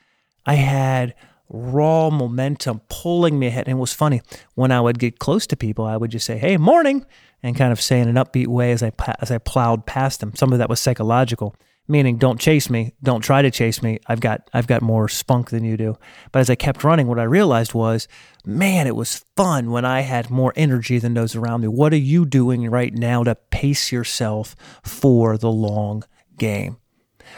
I 0.46 0.56
had 0.56 1.14
raw 1.50 2.10
momentum 2.10 2.82
pulling 2.90 3.38
me 3.38 3.48
ahead. 3.48 3.68
And 3.68 3.78
it 3.78 3.82
was 3.82 3.94
funny 3.94 4.22
when 4.56 4.72
I 4.72 4.80
would 4.80 4.98
get 4.98 5.20
close 5.20 5.46
to 5.48 5.58
people, 5.58 5.86
I 5.86 5.98
would 5.98 6.12
just 6.12 6.26
say, 6.26 6.38
"Hey, 6.38 6.58
morning," 6.58 7.06
and 7.42 7.56
kind 7.56 7.72
of 7.72 7.82
say 7.82 8.00
in 8.00 8.08
an 8.08 8.16
upbeat 8.16 8.48
way 8.48 8.72
as 8.72 8.82
I 8.82 8.92
as 9.20 9.30
I 9.30 9.40
plowed 9.40 9.86
past 9.86 10.20
them. 10.20 10.34
Some 10.36 10.54
of 10.54 10.60
that 10.60 10.70
was 10.70 10.80
psychological 10.80 11.56
meaning 11.88 12.18
don't 12.18 12.40
chase 12.40 12.70
me, 12.70 12.94
don't 13.04 13.22
try 13.22 13.42
to 13.42 13.52
chase 13.52 13.82
me. 13.82 14.00
I've 14.08 14.20
got 14.20 14.50
I've 14.54 14.68
got 14.68 14.82
more 14.82 15.08
spunk 15.08 15.50
than 15.50 15.64
you 15.64 15.78
do. 15.78 15.98
But 16.32 16.40
as 16.40 16.50
I 16.50 16.56
kept 16.56 16.84
running, 16.84 17.08
what 17.08 17.20
I 17.20 17.24
realized 17.24 17.74
was, 17.74 18.08
man, 18.46 18.88
it 18.88 18.96
was 18.96 19.26
fun 19.36 19.72
when 19.72 19.86
I 19.86 20.02
had 20.02 20.30
more 20.30 20.54
energy 20.56 21.00
than 21.00 21.14
those 21.14 21.36
around 21.36 21.62
me. 21.62 21.68
What 21.68 21.94
are 21.94 21.98
you 21.98 22.26
doing 22.26 22.70
right 22.70 22.94
now 22.94 23.24
to 23.24 23.36
pace 23.36 23.92
yourself 23.92 24.56
for 24.84 25.38
the 25.38 25.52
long 25.52 26.04
game? 26.38 26.78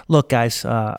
Look, 0.08 0.30
guys, 0.30 0.66
uh, 0.66 0.98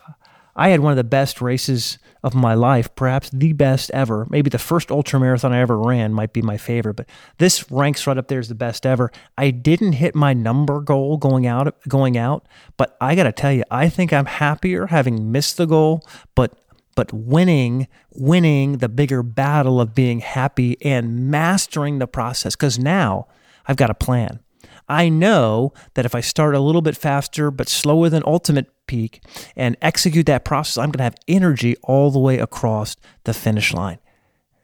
I 0.55 0.69
had 0.69 0.79
one 0.79 0.91
of 0.91 0.97
the 0.97 1.03
best 1.03 1.41
races 1.41 1.99
of 2.27 2.35
my 2.35 2.53
life, 2.53 2.93
perhaps 2.95 3.29
the 3.31 3.53
best 3.53 3.89
ever. 3.91 4.27
Maybe 4.29 4.49
the 4.49 4.59
first 4.59 4.91
ultra 4.91 5.19
marathon 5.19 5.53
I 5.53 5.61
ever 5.61 5.77
ran 5.77 6.13
might 6.13 6.33
be 6.33 6.41
my 6.41 6.57
favorite, 6.57 6.95
but 6.95 7.09
this 7.39 7.71
ranks 7.71 8.05
right 8.05 8.17
up 8.17 8.27
there 8.27 8.39
as 8.39 8.49
the 8.49 8.55
best 8.55 8.85
ever. 8.85 9.11
I 9.37 9.49
didn't 9.49 9.93
hit 9.93 10.13
my 10.13 10.33
number 10.33 10.81
goal 10.81 11.17
going 11.17 11.47
out 11.47 11.75
going 11.87 12.17
out, 12.17 12.47
but 12.77 12.95
I 13.01 13.15
got 13.15 13.23
to 13.23 13.31
tell 13.31 13.51
you, 13.51 13.63
I 13.71 13.89
think 13.89 14.13
I'm 14.13 14.25
happier 14.25 14.87
having 14.87 15.31
missed 15.31 15.57
the 15.57 15.65
goal, 15.65 16.05
but 16.35 16.53
but 16.95 17.13
winning 17.13 17.87
winning 18.11 18.79
the 18.79 18.89
bigger 18.89 19.23
battle 19.23 19.79
of 19.79 19.93
being 19.93 20.19
happy 20.19 20.77
and 20.83 21.29
mastering 21.29 21.99
the 21.99 22.07
process 22.07 22.55
cuz 22.55 22.77
now 22.77 23.27
I've 23.67 23.77
got 23.77 23.89
a 23.89 23.93
plan. 23.93 24.39
I 24.87 25.09
know 25.09 25.73
that 25.95 26.05
if 26.05 26.15
I 26.15 26.21
start 26.21 26.55
a 26.55 26.59
little 26.59 26.81
bit 26.81 26.95
faster 26.95 27.51
but 27.51 27.67
slower 27.67 28.09
than 28.09 28.23
ultimate 28.25 28.67
peak 28.87 29.21
and 29.55 29.75
execute 29.81 30.25
that 30.27 30.45
process, 30.45 30.77
I'm 30.77 30.91
going 30.91 30.99
to 30.99 31.03
have 31.03 31.15
energy 31.27 31.75
all 31.83 32.09
the 32.09 32.19
way 32.19 32.39
across 32.39 32.95
the 33.25 33.33
finish 33.33 33.73
line. 33.73 33.99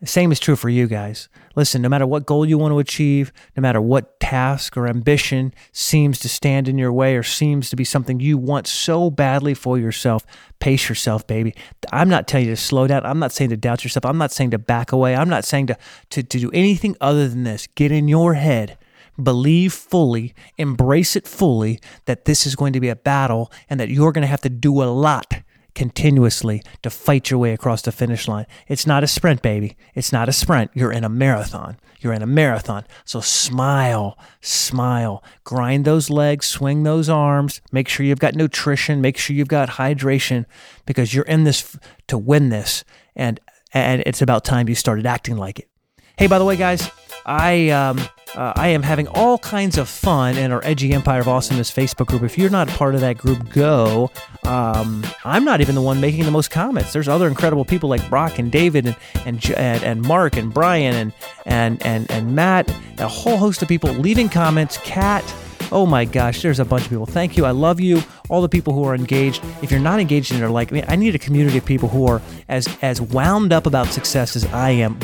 Same 0.05 0.33
is 0.33 0.39
true 0.39 0.57
for 0.57 0.67
you 0.67 0.87
guys. 0.87 1.29
Listen, 1.55 1.81
no 1.81 1.87
matter 1.87 2.05
what 2.05 2.25
goal 2.25 2.45
you 2.45 2.57
want 2.57 2.73
to 2.73 2.79
achieve, 2.79 3.31
no 3.55 3.61
matter 3.61 3.79
what 3.79 4.19
task 4.19 4.75
or 4.75 4.87
ambition 4.87 5.53
seems 5.71 6.19
to 6.19 6.29
stand 6.29 6.67
in 6.67 6.77
your 6.77 6.91
way 6.91 7.15
or 7.15 7.23
seems 7.23 7.69
to 7.69 7.77
be 7.77 7.85
something 7.85 8.19
you 8.19 8.37
want 8.37 8.67
so 8.67 9.09
badly 9.09 9.53
for 9.53 9.77
yourself, 9.77 10.25
pace 10.59 10.89
yourself, 10.89 11.25
baby. 11.25 11.55
I'm 11.93 12.09
not 12.09 12.27
telling 12.27 12.47
you 12.47 12.55
to 12.55 12.61
slow 12.61 12.85
down. 12.85 13.05
I'm 13.05 13.19
not 13.19 13.31
saying 13.31 13.51
to 13.51 13.57
doubt 13.57 13.85
yourself. 13.85 14.05
I'm 14.05 14.17
not 14.17 14.31
saying 14.31 14.51
to 14.51 14.57
back 14.57 14.91
away. 14.91 15.15
I'm 15.15 15.29
not 15.29 15.45
saying 15.45 15.67
to, 15.67 15.77
to, 16.09 16.23
to 16.23 16.39
do 16.39 16.51
anything 16.51 16.97
other 16.99 17.29
than 17.29 17.43
this. 17.43 17.67
Get 17.67 17.91
in 17.91 18.09
your 18.09 18.33
head 18.33 18.77
believe 19.21 19.73
fully, 19.73 20.33
embrace 20.57 21.15
it 21.15 21.27
fully 21.27 21.79
that 22.05 22.25
this 22.25 22.45
is 22.45 22.55
going 22.55 22.73
to 22.73 22.79
be 22.79 22.89
a 22.89 22.95
battle 22.95 23.51
and 23.69 23.79
that 23.79 23.89
you're 23.89 24.11
going 24.11 24.23
to 24.23 24.27
have 24.27 24.41
to 24.41 24.49
do 24.49 24.81
a 24.81 24.85
lot 24.85 25.43
continuously 25.75 26.61
to 26.81 26.89
fight 26.89 27.29
your 27.29 27.39
way 27.39 27.53
across 27.53 27.81
the 27.81 27.91
finish 27.91 28.27
line. 28.27 28.45
It's 28.67 28.85
not 28.85 29.03
a 29.03 29.07
sprint, 29.07 29.41
baby. 29.41 29.75
It's 29.95 30.11
not 30.11 30.29
a 30.29 30.31
sprint. 30.31 30.71
You're 30.73 30.91
in 30.91 31.03
a 31.03 31.09
marathon. 31.09 31.77
You're 31.99 32.13
in 32.13 32.21
a 32.21 32.27
marathon. 32.27 32.85
So 33.05 33.21
smile, 33.21 34.17
smile, 34.41 35.23
grind 35.43 35.85
those 35.85 36.09
legs, 36.09 36.45
swing 36.45 36.83
those 36.83 37.09
arms, 37.09 37.61
make 37.71 37.87
sure 37.87 38.05
you've 38.05 38.19
got 38.19 38.35
nutrition, 38.35 39.01
make 39.01 39.17
sure 39.17 39.35
you've 39.35 39.47
got 39.47 39.69
hydration 39.69 40.45
because 40.85 41.13
you're 41.13 41.25
in 41.25 41.43
this 41.43 41.77
to 42.07 42.17
win 42.17 42.49
this. 42.49 42.83
And, 43.15 43.39
and 43.73 44.03
it's 44.05 44.21
about 44.21 44.43
time 44.43 44.69
you 44.69 44.75
started 44.75 45.05
acting 45.05 45.37
like 45.37 45.59
it. 45.59 45.69
Hey, 46.17 46.27
by 46.27 46.37
the 46.37 46.45
way, 46.45 46.57
guys, 46.57 46.91
I 47.25 47.69
um, 47.69 47.99
uh, 48.35 48.53
I 48.55 48.69
am 48.69 48.81
having 48.81 49.07
all 49.09 49.37
kinds 49.37 49.77
of 49.77 49.87
fun 49.87 50.37
in 50.37 50.51
our 50.51 50.63
Edgy 50.65 50.91
Empire 50.93 51.21
of 51.21 51.27
Awesomeness 51.27 51.71
Facebook 51.71 52.07
group. 52.07 52.23
If 52.23 52.37
you're 52.37 52.49
not 52.49 52.67
part 52.67 52.95
of 52.95 53.01
that 53.01 53.17
group, 53.17 53.49
go. 53.49 54.11
Um, 54.43 55.05
I'm 55.23 55.45
not 55.45 55.61
even 55.61 55.75
the 55.75 55.81
one 55.81 56.01
making 56.01 56.25
the 56.25 56.31
most 56.31 56.49
comments. 56.49 56.93
There's 56.93 57.07
other 57.07 57.27
incredible 57.27 57.65
people 57.65 57.89
like 57.89 58.07
Brock 58.09 58.39
and 58.39 58.51
David 58.51 58.85
and 58.87 58.95
and 59.25 59.51
and, 59.51 60.01
Mark 60.01 60.35
and 60.35 60.53
Brian 60.53 60.95
and 60.95 61.13
and 61.45 61.85
and 61.85 62.09
and 62.09 62.35
Matt. 62.35 62.73
A 62.97 63.07
whole 63.07 63.37
host 63.37 63.61
of 63.61 63.67
people 63.67 63.91
leaving 63.91 64.29
comments. 64.29 64.77
Cat. 64.79 65.23
Oh 65.71 65.85
my 65.85 66.05
gosh, 66.05 66.41
there's 66.41 66.59
a 66.59 66.65
bunch 66.65 66.83
of 66.83 66.89
people. 66.89 67.05
Thank 67.05 67.37
you. 67.37 67.45
I 67.45 67.51
love 67.51 67.79
you. 67.79 68.03
All 68.29 68.41
the 68.41 68.49
people 68.49 68.73
who 68.73 68.83
are 68.83 68.93
engaged. 68.93 69.43
If 69.61 69.71
you're 69.71 69.79
not 69.79 69.99
engaged 69.99 70.31
in 70.31 70.43
it, 70.43 70.47
like, 70.49 70.71
I, 70.71 70.75
mean, 70.75 70.85
I 70.87 70.95
need 70.95 71.15
a 71.15 71.19
community 71.19 71.57
of 71.57 71.65
people 71.65 71.89
who 71.89 72.05
are 72.07 72.21
as 72.49 72.67
as 72.81 72.99
wound 72.99 73.53
up 73.53 73.65
about 73.65 73.87
success 73.87 74.35
as 74.35 74.45
I 74.45 74.71
am 74.71 74.99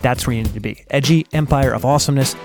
that's 0.00 0.26
where 0.26 0.36
you 0.36 0.42
need 0.42 0.54
to 0.54 0.60
be. 0.60 0.84
Edgy 0.90 1.26
Empire 1.32 1.72
of 1.72 1.84
Awesomeness. 1.84 2.36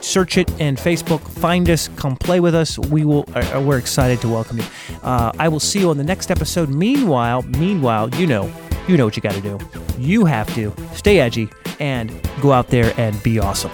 Search 0.00 0.38
it 0.38 0.50
in 0.60 0.76
Facebook. 0.76 1.20
Find 1.20 1.68
us. 1.68 1.88
Come 1.96 2.16
play 2.16 2.40
with 2.40 2.54
us. 2.54 2.78
We 2.78 3.04
will. 3.04 3.24
Uh, 3.34 3.56
uh, 3.56 3.60
we're 3.60 3.78
excited 3.78 4.20
to 4.22 4.28
welcome 4.28 4.58
you. 4.58 4.64
Uh, 5.02 5.32
I 5.38 5.48
will 5.48 5.60
see 5.60 5.80
you 5.80 5.90
on 5.90 5.98
the 5.98 6.04
next 6.04 6.30
episode. 6.30 6.68
Meanwhile, 6.68 7.42
meanwhile, 7.42 8.08
you 8.14 8.26
know, 8.26 8.50
you 8.88 8.96
know 8.96 9.04
what 9.04 9.16
you 9.16 9.22
got 9.22 9.34
to 9.34 9.40
do. 9.40 9.58
You 9.98 10.24
have 10.24 10.52
to 10.54 10.74
stay 10.94 11.20
edgy 11.20 11.50
and 11.78 12.10
go 12.40 12.52
out 12.52 12.68
there 12.68 12.94
and 12.96 13.22
be 13.22 13.38
awesome. 13.38 13.72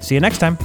See 0.00 0.14
you 0.14 0.20
next 0.20 0.38
time. 0.38 0.56